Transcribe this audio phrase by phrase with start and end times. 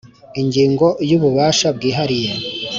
[0.41, 2.31] ingingo y ububasha bwihariye